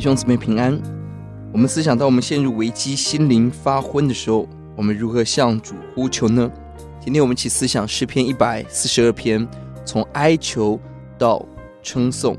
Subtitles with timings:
[0.00, 0.80] 弟兄姊妹平安。
[1.52, 6.50] 我们思想到我们陷入危机、心灵发昏的时候，我们如何向主呼求呢？
[7.04, 9.46] 今天我们一起思想诗篇一百四十二篇，
[9.84, 10.80] 从哀求
[11.18, 11.44] 到
[11.82, 12.34] 称颂。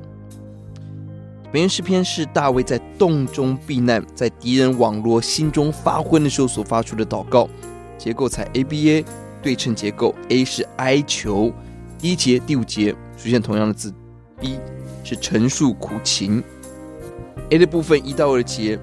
[1.43, 7.47] 本篇诗篇是大卫在洞中避难，在敌人网罗、心中发昏的时候所发出的祷告。
[7.95, 9.05] 结构采 ABA
[9.39, 11.53] 对称结构，A 是哀求，
[11.99, 13.93] 第一节、第五节出现同样的字
[14.41, 14.57] ；B
[15.03, 16.43] 是陈述苦情。
[17.49, 18.79] A 的部分一到二节，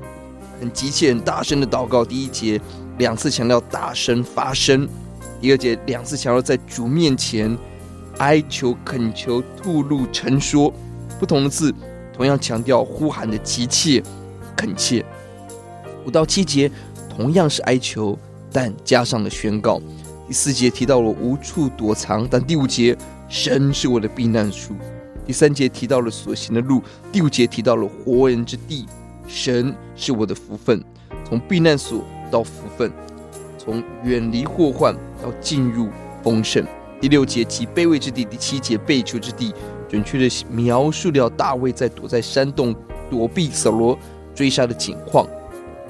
[0.61, 2.05] 很急切、很大声的祷告。
[2.05, 2.61] 第一节
[2.99, 4.87] 两次强调大声发声，
[5.41, 7.57] 第二节两次强调在主面前
[8.19, 10.73] 哀求、恳求、吐露、陈说。
[11.19, 11.75] 不同的字，
[12.13, 14.01] 同样强调呼喊的急切、
[14.55, 15.05] 恳切。
[16.07, 16.71] 五到七节
[17.09, 18.16] 同样是哀求，
[18.52, 19.80] 但加上了宣告。
[20.29, 22.97] 第四节提到了无处躲藏，但第五节
[23.29, 24.77] 神是我的避难所。
[25.29, 28.87] 第三节提到了所行的路，第五节提到了活人之地。
[29.26, 30.82] 神是我的福分，
[31.23, 32.90] 从避难所到福分，
[33.59, 35.90] 从远离祸患到进入
[36.23, 36.66] 丰盛。
[36.98, 39.52] 第六节即卑微之地，第七节被囚之地，
[39.87, 42.74] 准确地描述了大卫在躲在山洞
[43.10, 43.98] 躲避扫罗
[44.35, 45.29] 追杀的情况。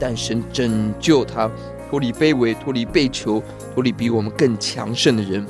[0.01, 1.49] 但神拯救他
[1.89, 3.41] 脱离卑微，脱离被囚，
[3.73, 5.47] 脱离比我们更强盛的人。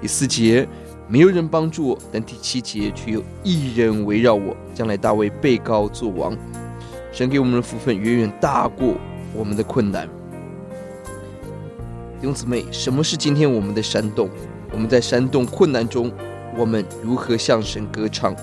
[0.00, 0.68] 第四节。
[1.08, 4.56] 没有人帮助我，但第七节却有一人围绕我。
[4.74, 6.36] 将来大卫被膏作王，
[7.12, 8.94] 神给我们的福分远远大过
[9.32, 10.08] 我们的困难。
[12.20, 14.28] 弟兄姊妹，什么是今天我们的山洞？
[14.72, 16.10] 我们在山洞困难中，
[16.58, 18.34] 我们如何向神歌唱？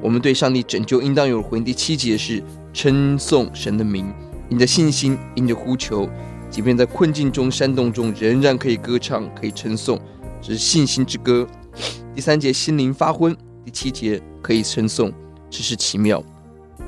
[0.00, 1.64] 我们对上帝拯救应当有回应。
[1.64, 2.40] 第七节是
[2.72, 4.14] 称颂神的名，
[4.48, 6.08] 因着信心，因着呼求，
[6.48, 9.98] 即便在困境中、山洞中，仍然可以歌唱，可以称颂，
[10.40, 11.44] 这是信心之歌。
[12.14, 15.12] 第三节心灵发昏，第七节可以称颂，
[15.50, 16.22] 这是奇妙。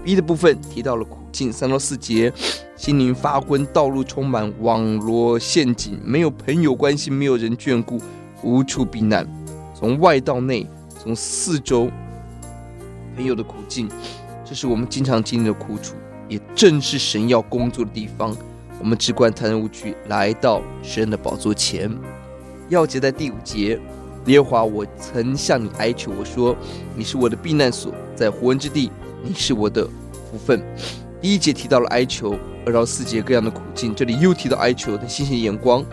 [0.05, 2.33] B 的部分提到了苦境，三到四节
[2.77, 8.01] 心灵发昏，道路充满网罗陷阱，没有朋友关系，没有人眷顾，
[8.43, 9.27] 无处避难。
[9.75, 10.67] 从外到内，
[11.03, 11.91] 从四周
[13.17, 13.89] 朋友的苦境，
[14.45, 15.97] 这是我们经常经历的苦楚，
[16.29, 18.37] 也正是神要工作的地方。
[18.79, 21.91] 我们只管坦然无惧，来到神的宝座前。
[22.69, 23.81] 要节在第五节。
[24.27, 26.57] 耶和华，我曾向你哀求，我说
[26.97, 28.91] ：“你是我的避难所，在活人之地，
[29.23, 30.61] 你是我的福分。”
[31.23, 35.85] 第一节提到了哀求，二到四节各样的苦境，这里又提到哀求的新鲜眼光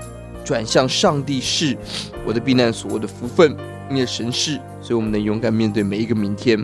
[0.43, 1.77] 转向上帝，是
[2.25, 3.55] 我的避难所，我的福分，
[3.89, 6.63] 因为神是，所以我们能勇敢面对每一个明天。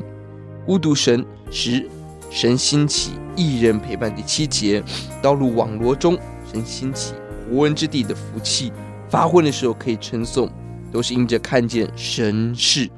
[0.66, 1.88] 孤独神十
[2.30, 4.14] 神兴起一人陪伴。
[4.16, 4.84] 第七节，
[5.22, 6.18] 道路网罗中，
[6.52, 7.14] 神兴起
[7.50, 8.72] 活人之地的福气，
[9.08, 10.50] 发昏的时候可以称颂。
[10.92, 12.90] 都是因着看见神是，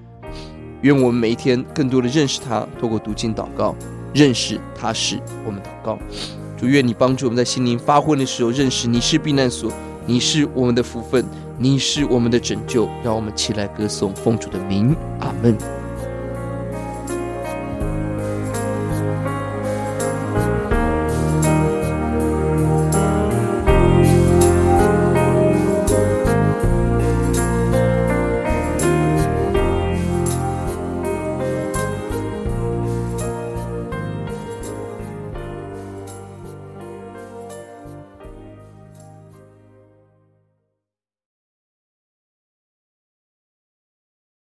[0.81, 3.75] 愿我们每一天更多的认识他，透过读经祷告，
[4.13, 5.97] 认识他是我们祷告。
[6.57, 9.71] 主，愿你帮助我们在心灵发昏的时候，认识你是避难所，
[10.05, 11.25] 你是我们的福分，
[11.57, 15.80] 你是我们的拯救，让我们起来歌颂奉主的名，阿门。